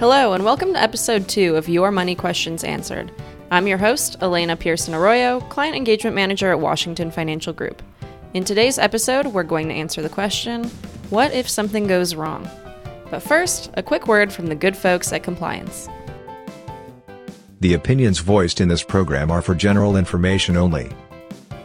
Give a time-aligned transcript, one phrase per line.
[0.00, 3.10] Hello, and welcome to episode two of Your Money Questions Answered.
[3.50, 7.82] I'm your host, Elena Pearson Arroyo, Client Engagement Manager at Washington Financial Group.
[8.32, 10.66] In today's episode, we're going to answer the question
[11.10, 12.48] What if something goes wrong?
[13.10, 15.88] But first, a quick word from the good folks at Compliance.
[17.58, 20.92] The opinions voiced in this program are for general information only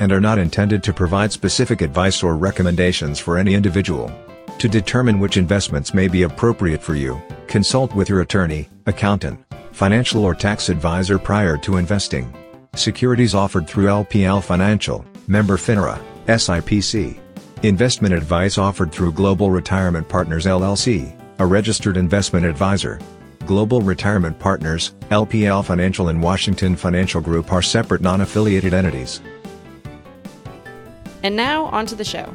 [0.00, 4.10] and are not intended to provide specific advice or recommendations for any individual.
[4.56, 7.20] To determine which investments may be appropriate for you,
[7.52, 9.38] consult with your attorney, accountant,
[9.72, 12.32] financial or tax advisor prior to investing.
[12.74, 17.20] Securities offered through LPL Financial, member FINRA, SIPC.
[17.62, 22.98] Investment advice offered through Global Retirement Partners LLC, a registered investment advisor.
[23.44, 29.20] Global Retirement Partners, LPL Financial and Washington Financial Group are separate non-affiliated entities.
[31.22, 32.34] And now, on to the show.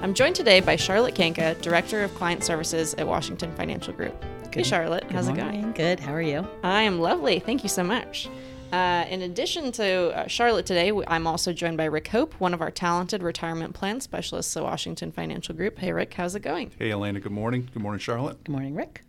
[0.00, 4.24] I'm joined today by Charlotte Kanka, Director of Client Services at Washington Financial Group.
[4.54, 5.72] Hey, Charlotte, how's it going?
[5.72, 5.98] Good.
[5.98, 6.46] How are you?
[6.62, 7.40] I am lovely.
[7.40, 8.28] Thank you so much.
[8.72, 12.60] Uh, in addition to uh, Charlotte today, I'm also joined by Rick Hope, one of
[12.60, 15.78] our talented retirement plan specialists at Washington Financial Group.
[15.78, 16.70] Hey, Rick, how's it going?
[16.78, 17.18] Hey, Elena.
[17.18, 17.68] Good morning.
[17.72, 18.42] Good morning, Charlotte.
[18.44, 19.03] Good morning, Rick.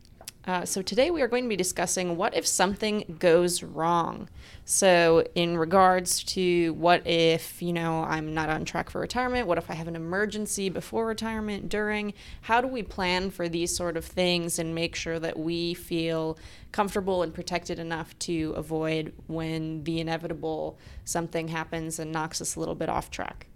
[0.46, 4.30] Uh, so today we are going to be discussing what if something goes wrong.
[4.64, 9.58] So in regards to what if you know I'm not on track for retirement, what
[9.58, 12.14] if I have an emergency before retirement, during?
[12.42, 16.38] How do we plan for these sort of things and make sure that we feel
[16.72, 22.60] comfortable and protected enough to avoid when the inevitable something happens and knocks us a
[22.60, 23.48] little bit off track?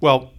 [0.00, 0.32] Well,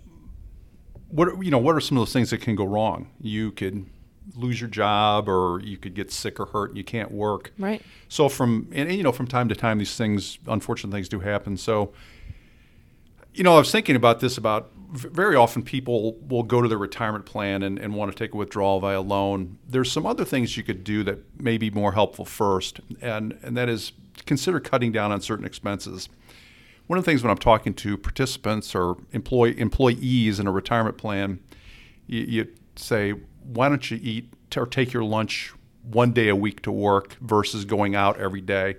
[1.09, 3.09] what you know, what are some of those things that can go wrong?
[3.21, 3.85] You could
[4.33, 7.51] lose your job or you could get sick or hurt and you can't work.
[7.57, 7.81] Right.
[8.09, 11.57] So from and you know from time to time these things unfortunate things do happen.
[11.57, 11.93] So
[13.33, 16.77] you know I was thinking about this about very often people will go to their
[16.77, 19.57] retirement plan and, and want to take a withdrawal via loan.
[19.67, 23.55] There's some other things you could do that may be more helpful first and and
[23.57, 23.91] that is
[24.25, 26.09] consider cutting down on certain expenses.
[26.87, 30.97] One of the things when I'm talking to participants or employee employees in a retirement
[30.97, 31.39] plan,
[32.05, 36.61] you, you say, why don't you eat or take your lunch one day a week
[36.63, 38.77] to work versus going out every day?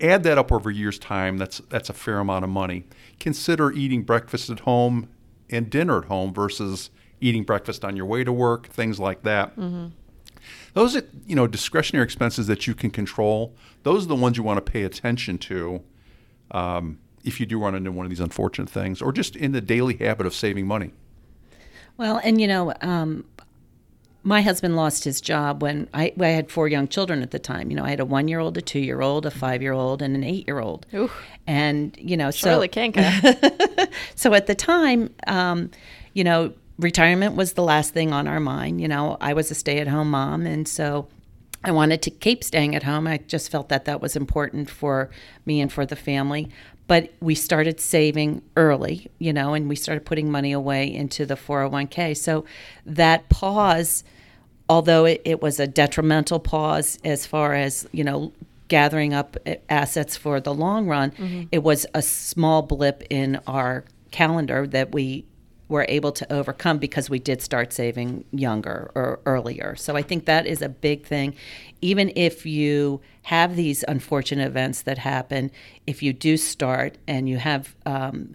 [0.00, 1.38] Add that up over a year's time.
[1.38, 2.84] That's that's a fair amount of money.
[3.18, 5.08] Consider eating breakfast at home
[5.50, 6.90] and dinner at home versus
[7.20, 8.68] eating breakfast on your way to work.
[8.68, 9.50] Things like that.
[9.56, 9.88] Mm-hmm.
[10.72, 13.54] Those are you know discretionary expenses that you can control.
[13.82, 15.82] Those are the ones you want to pay attention to.
[16.50, 19.60] Um, if you do run into one of these unfortunate things, or just in the
[19.60, 20.92] daily habit of saving money.
[21.98, 23.26] Well, and you know, um,
[24.22, 27.70] my husband lost his job when I, I, had four young children at the time.
[27.70, 29.72] You know, I had a one year old, a two year old, a five year
[29.72, 30.86] old, and an eight year old.
[31.46, 32.70] And, you know, Shirley so.
[34.14, 35.70] So at the time, um,
[36.12, 38.80] you know, retirement was the last thing on our mind.
[38.80, 40.46] You know, I was a stay at home mom.
[40.46, 41.08] And so
[41.64, 43.06] I wanted to keep staying at home.
[43.06, 45.10] I just felt that that was important for
[45.44, 46.50] me and for the family
[46.90, 51.36] but we started saving early, you know, and we started putting money away into the
[51.36, 52.16] 401k.
[52.16, 52.44] So
[52.84, 54.02] that pause,
[54.68, 58.32] although it, it was a detrimental pause as far as, you know,
[58.66, 59.36] gathering up
[59.68, 61.44] assets for the long run, mm-hmm.
[61.52, 65.24] it was a small blip in our calendar that we
[65.68, 69.76] were able to overcome because we did start saving younger or earlier.
[69.76, 71.36] So I think that is a big thing.
[71.80, 75.50] Even if you have these unfortunate events that happen,
[75.86, 78.34] if you do start and you have um,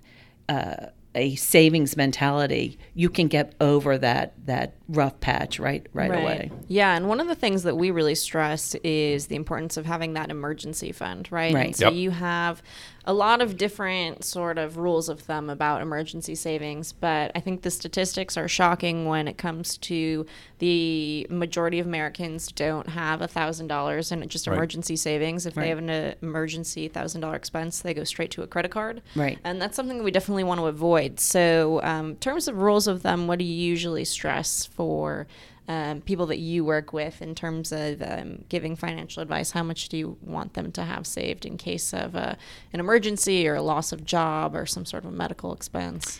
[0.49, 6.21] uh, a savings mentality, you can get over that that rough patch right, right right
[6.21, 6.51] away.
[6.67, 10.13] Yeah, and one of the things that we really stress is the importance of having
[10.13, 11.53] that emergency fund, right?
[11.53, 11.65] Right.
[11.67, 11.95] And so yep.
[11.95, 12.61] you have
[13.07, 17.61] a lot of different sort of rules of thumb about emergency savings, but I think
[17.61, 20.25] the statistics are shocking when it comes to
[20.57, 24.99] the majority of Americans don't have a thousand dollars in just emergency right.
[24.99, 25.45] savings.
[25.45, 25.63] If right.
[25.63, 29.01] they have an uh, emergency thousand dollar expense, they go straight to a credit card.
[29.15, 29.37] Right.
[29.43, 31.19] And that's something that we definitely want to avoid.
[31.19, 35.27] So, um, in terms of rules of thumb, what do you usually stress for?
[35.67, 39.51] um, people that you work with in terms of um, giving financial advice?
[39.51, 42.35] How much do you want them to have saved in case of uh,
[42.73, 46.19] an emergency or a loss of job or some sort of medical expense?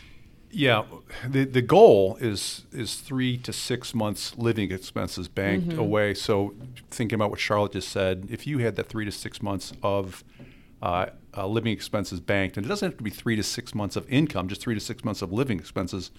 [0.50, 0.84] Yeah,
[1.28, 5.78] the the goal is is three to six months living expenses banked mm-hmm.
[5.78, 6.14] away.
[6.14, 6.54] So
[6.90, 10.24] thinking about what Charlotte just said, if you had that three to six months of
[10.80, 11.06] uh,
[11.36, 14.10] uh, living expenses banked, and it doesn't have to be three to six months of
[14.10, 16.10] income, just three to six months of living expenses,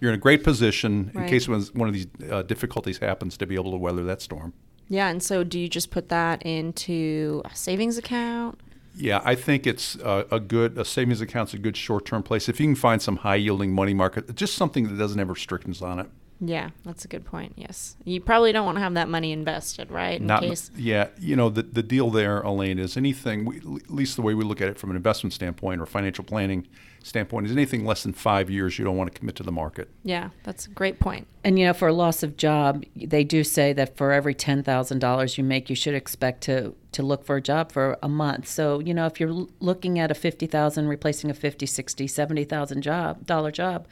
[0.00, 1.24] you're in a great position right.
[1.24, 4.52] in case one of these uh, difficulties happens to be able to weather that storm.
[4.88, 8.60] Yeah, and so do you just put that into a savings account?
[8.96, 12.48] Yeah, I think it's a, a good a savings account's a good short term place
[12.48, 15.82] if you can find some high yielding money market, just something that doesn't have restrictions
[15.82, 16.08] on it.
[16.40, 17.52] Yeah, that's a good point.
[17.56, 20.20] Yes, you probably don't want to have that money invested, right?
[20.20, 20.70] In Not, case.
[20.76, 24.34] yeah, you know, the, the deal there, Elaine, is anything, we, at least the way
[24.34, 26.66] we look at it from an investment standpoint or financial planning
[27.02, 29.88] standpoint, is anything less than five years you don't want to commit to the market.
[30.02, 31.28] Yeah, that's a great point.
[31.44, 34.62] And you know, for a loss of job, they do say that for every ten
[34.62, 38.08] thousand dollars you make, you should expect to to look for a job for a
[38.08, 38.48] month.
[38.48, 42.44] So you know, if you're looking at a fifty thousand replacing a fifty, sixty, seventy
[42.44, 43.86] thousand job dollar job,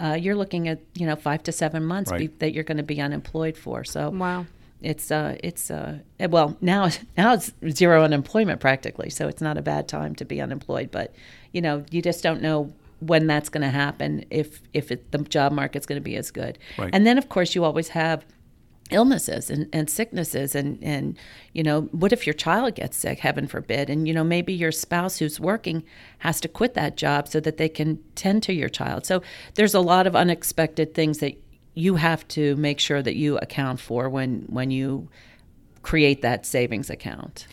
[0.00, 2.20] uh, you're looking at you know five to seven months Right.
[2.30, 3.84] be, that you're going to be unemployed for.
[3.84, 4.46] So Wow.
[4.82, 9.56] it's uh it's uh eh, well now now it's zero unemployment practically so it's not
[9.56, 11.14] a bad time to be unemployed but
[11.52, 12.70] you know you just don't know
[13.00, 16.30] when that's going to happen if if it, the job market's going to be as
[16.30, 16.90] good Right.
[16.92, 18.26] and then of course you always have
[18.90, 21.16] illnesses and, and sicknesses and and
[21.54, 24.70] you know what if your child gets sick heaven forbid and you know maybe your
[24.70, 25.82] spouse who's working
[26.18, 29.22] has to quit that job so that they can tend to your child so
[29.54, 31.34] there's a lot of unexpected things that
[31.72, 35.08] you have to make sure that you account for when when you
[35.82, 37.46] create that savings account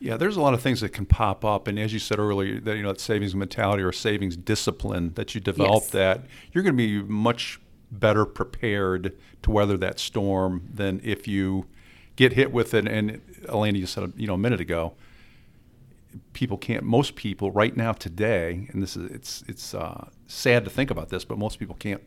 [0.00, 2.60] Yeah, there's a lot of things that can pop up, and as you said earlier,
[2.60, 5.90] that you know, that savings mentality or savings discipline that you develop, Yes.
[5.90, 6.20] that
[6.52, 7.58] you're going to be much
[7.90, 11.66] better prepared to weather that storm than if you
[12.16, 12.86] get hit with it.
[12.86, 14.94] And Elena, you said you know a minute ago,
[16.32, 16.84] people can't.
[16.84, 21.08] Most people right now today, and this is it's it's uh, sad to think about
[21.08, 22.02] this, but most people can't.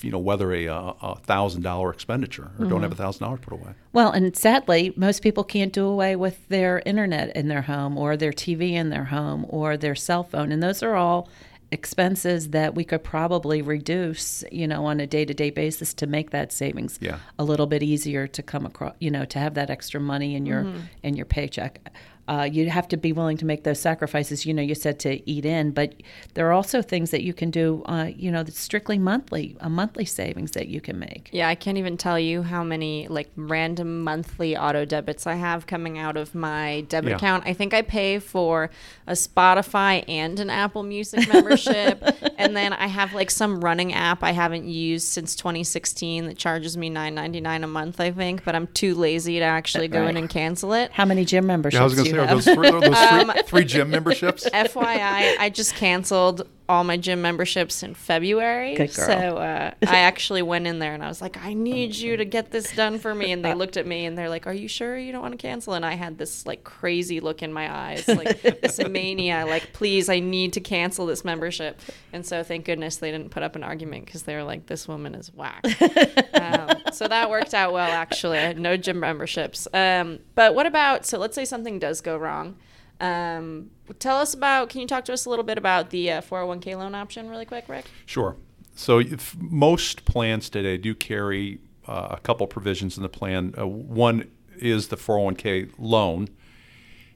[0.00, 3.38] You know, weather a uh, a thousand dollar expenditure or don't have a thousand dollars
[3.40, 3.74] put away.
[3.92, 8.16] Well, and sadly, most people can't do away with their internet in their home or
[8.16, 10.50] their TV in their home or their cell phone.
[10.50, 11.28] And those are all
[11.72, 16.52] expenses that we could probably reduce, you know, on a day-to-day basis to make that
[16.52, 17.18] savings Yeah.
[17.38, 20.46] a little bit easier to come across, you know, to have that extra money in
[20.46, 20.80] your mm-hmm.
[21.02, 21.92] in your paycheck.
[22.28, 24.44] Uh, you have to be willing to make those sacrifices.
[24.46, 25.94] You know, you said to eat in, but
[26.34, 27.82] there are also things that you can do.
[27.86, 31.28] Uh, you know, that's strictly monthly, a monthly savings that you can make.
[31.32, 35.66] Yeah, I can't even tell you how many like random monthly auto debits I have
[35.66, 37.16] coming out of my debit Yeah.
[37.16, 37.44] account.
[37.46, 38.70] I think I pay for
[39.06, 42.02] a Spotify and an Apple Music membership.
[42.38, 46.76] and then I have like some running app I haven't used since 2016 that charges
[46.76, 50.28] me $9.99 a month, I think, but I'm too lazy to actually go in and
[50.28, 50.92] cancel it.
[50.92, 51.84] How many gym memberships Yeah,
[52.24, 53.26] I was do going to you say, are have?
[53.26, 54.48] those three, Um, three gym memberships?
[54.48, 58.74] FYI, I just canceled all my gym memberships in February.
[58.74, 59.06] Good girl.
[59.06, 62.24] So uh, I actually went in there and I was like, I need you to
[62.24, 63.32] get this done for me.
[63.32, 65.38] And they looked at me and they're like, Are you sure you don't want to
[65.38, 65.74] cancel?
[65.74, 70.08] And I had this like crazy look in my eyes, like this mania, like, please,
[70.08, 71.80] I need to cancel this membership.
[72.12, 74.88] And so thank goodness they didn't put up an argument because they were like, This
[74.88, 75.64] woman is whack.
[76.34, 78.38] um, so that worked out well, actually.
[78.38, 79.68] I had no gym memberships.
[79.72, 82.56] Um, but what about, so let's say something does go wrong.
[83.00, 86.20] Um, tell us about, can you talk to us a little bit about the uh,
[86.22, 87.86] 401k loan option really quick, Rick?
[88.06, 88.36] Sure.
[88.74, 89.02] So
[89.38, 93.54] most plans today do carry uh, a couple provisions in the plan.
[93.58, 96.28] Uh, one is the 401k loan,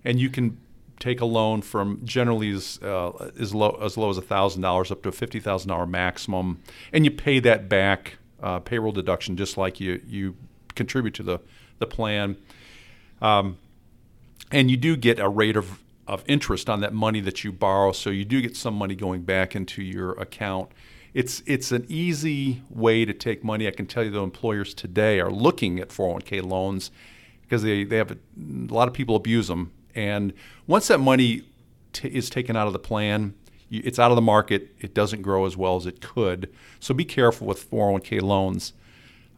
[0.05, 0.59] and you can
[0.99, 5.03] take a loan from generally as uh, as low as low as thousand dollars up
[5.03, 6.61] to a fifty thousand dollar maximum,
[6.93, 10.37] and you pay that back uh, payroll deduction just like you you
[10.75, 11.41] contribute to the
[11.79, 12.37] the plan.
[13.21, 13.59] Um,
[14.51, 17.93] and you do get a rate of, of interest on that money that you borrow,
[17.93, 20.71] so you do get some money going back into your account.
[21.13, 23.67] It's it's an easy way to take money.
[23.67, 26.91] I can tell you the employers today are looking at 401k loans
[27.43, 29.73] because they, they have a, a lot of people abuse them.
[29.95, 30.33] And
[30.69, 31.43] once that money
[31.93, 33.35] t- is taken out of the plan,
[33.71, 34.75] it's out of the market.
[34.81, 36.53] It doesn't grow as well as it could.
[36.79, 38.73] So be careful with 401k loans.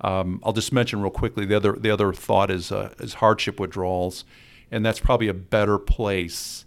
[0.02, 3.61] Um, I'll just mention real quickly the other the other thought is uh, is hardship
[3.61, 4.25] withdrawals,
[4.73, 6.64] and that's probably a better place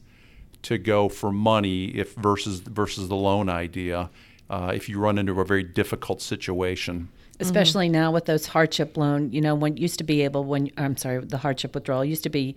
[0.62, 4.10] to go for money if versus versus the loan idea.
[4.50, 7.10] Uh, if you run into a very difficult situation,
[7.40, 10.96] especially now with those hardship loan you know when used to be able when i'm
[10.96, 12.56] sorry the hardship withdrawal used to be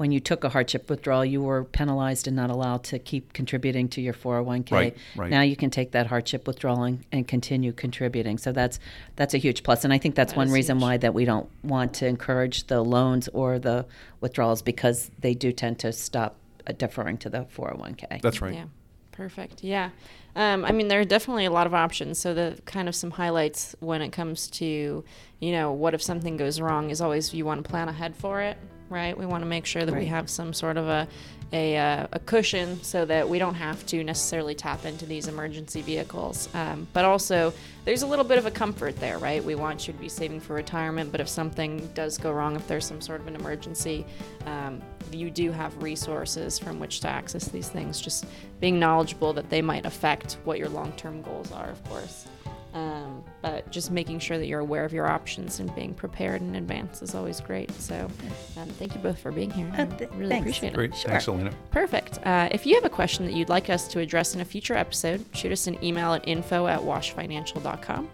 [0.00, 3.86] when you took a hardship withdrawal you were penalized and not allowed to keep contributing
[3.86, 5.30] to your 401k Right, right.
[5.30, 8.80] now you can take that hardship withdrawal and, and continue contributing so that's
[9.16, 10.82] that's a huge plus and i think that's That one reason huge.
[10.82, 13.84] why that we don't want to encourage the loans or the
[14.22, 18.54] withdrawals because they do tend to stop uh, deferring to the 401k that's right.
[18.54, 18.64] Yeah,
[19.12, 19.62] perfect.
[19.62, 19.90] Yeah.
[20.36, 22.18] Um, I mean, there are definitely a lot of options.
[22.18, 25.04] So the kind of some highlights when it comes to,
[25.40, 28.40] you know, what if something goes wrong is always you want to plan ahead for
[28.40, 28.56] it,
[28.90, 29.16] right?
[29.16, 31.08] We want to make sure that we have some sort of a
[31.52, 35.82] a, uh, a cushion so that we don't have to necessarily tap into these emergency
[35.82, 36.48] vehicles.
[36.54, 37.52] Um, but also,
[37.84, 39.42] there's a little bit of a comfort there, right?
[39.42, 42.66] We want you to be saving for retirement, but if something does go wrong, if
[42.68, 44.06] there's some sort of an emergency,
[44.46, 44.80] um,
[45.10, 48.00] you do have resources from which to access these things.
[48.00, 48.26] Just
[48.60, 52.28] being knowledgeable that they might affect what your long term goals are, of course.
[52.72, 56.54] Um, but just making sure that you're aware of your options and being prepared in
[56.54, 57.70] advance is always great.
[57.80, 58.08] So,
[58.56, 59.68] um, thank you both for being here.
[59.76, 60.44] Uh, I th- really thanks.
[60.44, 60.76] appreciate it.
[60.76, 60.94] Great.
[60.94, 61.52] Thanks, Elena.
[61.72, 62.18] Perfect.
[62.24, 64.74] Uh, if you have a question that you'd like us to address in a future
[64.74, 68.08] episode, shoot us an email at info at washfinancial.com.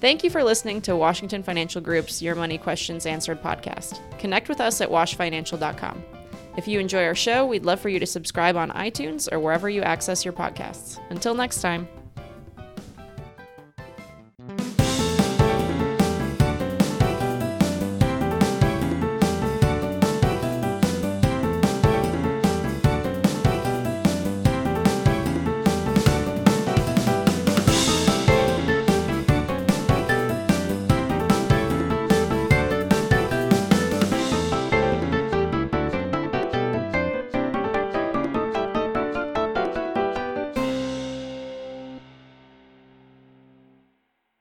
[0.00, 4.00] Thank you for listening to Washington Financial Group's Your Money Questions Answered podcast.
[4.18, 6.02] Connect with us at washfinancial.com.
[6.56, 9.70] If you enjoy our show, we'd love for you to subscribe on iTunes or wherever
[9.70, 10.98] you access your podcasts.
[11.10, 11.88] Until next time.